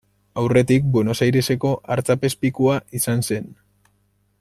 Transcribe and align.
Aurretik 0.43 0.87
Buenos 0.95 1.17
Airesko 1.25 1.75
artzapezpikua 1.97 2.81
izan 3.01 3.23
zen. 3.29 3.51